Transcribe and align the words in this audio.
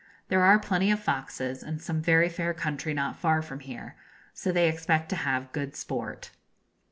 There 0.29 0.41
are 0.41 0.57
plenty 0.57 0.89
of 0.89 0.99
foxes, 0.99 1.61
and 1.61 1.79
some 1.79 2.01
very 2.01 2.27
fair 2.27 2.55
country 2.55 2.91
not 2.91 3.19
far 3.19 3.43
from 3.43 3.59
here; 3.59 3.93
so 4.33 4.51
they 4.51 4.67
expect 4.67 5.09
to 5.09 5.15
have 5.15 5.51
good 5.51 5.75
sport. 5.75 6.31